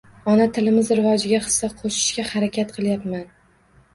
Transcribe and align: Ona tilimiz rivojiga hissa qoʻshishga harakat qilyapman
Ona 0.31 0.45
tilimiz 0.53 0.87
rivojiga 0.99 1.41
hissa 1.43 1.69
qoʻshishga 1.83 2.25
harakat 2.31 2.73
qilyapman 2.79 3.23